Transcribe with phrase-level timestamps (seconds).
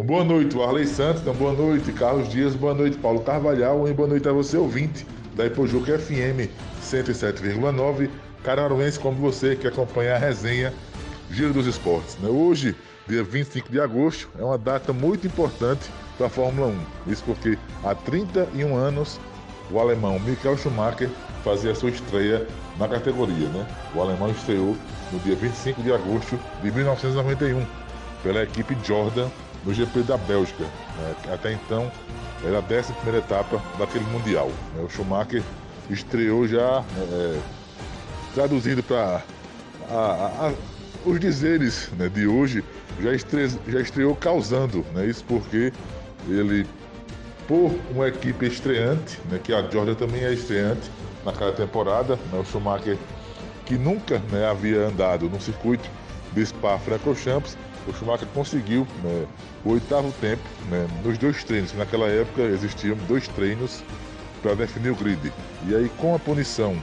[0.00, 4.08] Um boa noite, Arley Santos, uma boa noite, Carlos Dias, boa noite, Paulo Carvalhal, boa
[4.08, 6.48] noite a você, ouvinte da Ipojuca FM
[6.82, 8.08] 107,9,
[8.42, 10.72] cararuense como você que acompanha a resenha
[11.30, 12.16] Giro dos Esportes.
[12.16, 12.30] Né?
[12.30, 12.74] Hoje,
[13.06, 16.68] dia 25 de agosto, é uma data muito importante para a Fórmula
[17.06, 17.12] 1.
[17.12, 19.20] Isso porque há 31 anos
[19.70, 21.10] o alemão Michael Schumacher
[21.44, 22.46] fazia sua estreia
[22.78, 23.48] na categoria.
[23.48, 23.66] Né?
[23.94, 24.74] O alemão estreou
[25.12, 27.66] no dia 25 de agosto de 1991
[28.22, 29.28] pela equipe Jordan
[29.64, 30.64] no GP da Bélgica.
[30.64, 31.14] Né?
[31.32, 31.90] Até então
[32.44, 34.50] era a 11 etapa daquele Mundial.
[34.74, 34.82] Né?
[34.82, 35.42] O Schumacher
[35.88, 37.38] estreou já, é,
[38.34, 39.22] traduzindo para
[41.04, 42.64] os dizeres né, de hoje,
[43.00, 44.84] já, estre, já estreou causando.
[44.94, 45.06] Né?
[45.06, 45.72] Isso porque
[46.28, 46.66] ele,
[47.46, 50.90] por uma equipe estreante, né, que a Georgia também é estreante
[51.24, 52.96] naquela temporada, né, o Schumacher
[53.66, 55.88] que nunca né, havia andado no circuito
[56.32, 59.26] de Spa-Francorchamps, o Schumacher conseguiu né,
[59.64, 61.72] o oitavo tempo né, nos dois treinos.
[61.74, 63.82] Naquela época existiam dois treinos
[64.42, 65.32] para definir o grid.
[65.66, 66.74] E aí, com a punição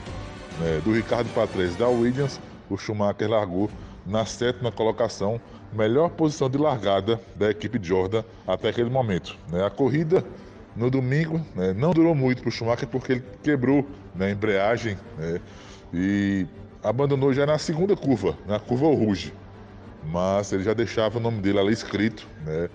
[0.60, 2.40] né, do Ricardo Patrese da Williams,
[2.70, 3.70] o Schumacher largou
[4.06, 5.40] na sétima colocação,
[5.74, 9.38] melhor posição de largada da equipe Jordan até aquele momento.
[9.52, 9.66] Né?
[9.66, 10.24] A corrida
[10.76, 14.98] no domingo né, não durou muito para o Schumacher porque ele quebrou né, a embreagem
[15.94, 16.46] e
[16.84, 19.34] abandonou já na segunda curva, na curva Rouge.
[20.12, 22.70] Mas ele já deixava o nome dele ali escrito né,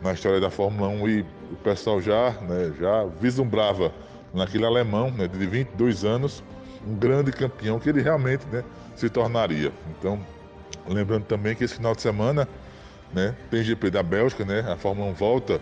[0.00, 1.20] na história da Fórmula 1 e
[1.52, 3.92] o pessoal já, né, já vislumbrava
[4.32, 6.42] naquele alemão né, de 22 anos
[6.86, 8.64] um grande campeão que ele realmente né,
[8.96, 9.70] se tornaria.
[9.98, 10.18] Então,
[10.88, 12.48] Lembrando também que esse final de semana
[13.12, 14.60] né, tem GP da Bélgica, né?
[14.60, 15.60] A Fórmula 1 volta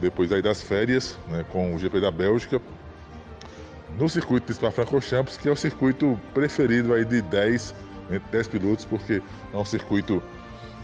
[0.00, 2.60] depois aí das férias, né, com o GP da Bélgica
[3.98, 7.74] no circuito de Spa-Francorchamps, que é o circuito preferido aí de 10,
[8.10, 10.22] entre 10 pilotos, porque é um circuito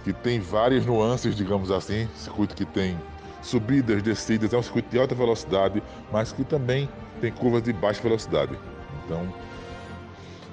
[0.02, 2.98] que tem várias nuances, digamos assim, circuito que tem
[3.42, 6.88] subidas, descidas, é um circuito de alta velocidade, mas que também
[7.20, 8.58] tem curvas de baixa velocidade.
[9.04, 9.26] Então,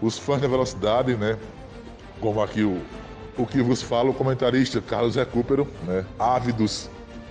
[0.01, 1.37] os fãs da velocidade, né,
[2.19, 2.81] como aqui o,
[3.37, 6.89] o que vos fala o comentarista Carlos Recupero, né, ávidos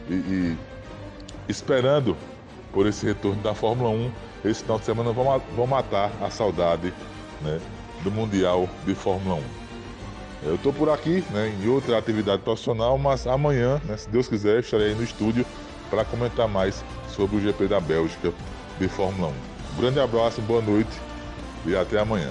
[0.09, 0.59] e, e,
[1.49, 2.17] esperando
[2.73, 4.13] por esse retorno da Fórmula 1.
[4.45, 6.95] Esse final de semana vão, vão matar a saudade
[7.43, 7.61] né,
[8.03, 9.43] do Mundial de Fórmula 1.
[10.43, 14.61] Eu estou por aqui né, em outra atividade profissional, mas amanhã, né, se Deus quiser,
[14.61, 15.45] estarei aí no estúdio
[15.91, 18.33] para comentar mais sobre o GP da Bélgica
[18.79, 19.31] de Fórmula 1.
[19.31, 20.99] Um grande abraço, boa noite
[21.67, 22.31] e até amanhã.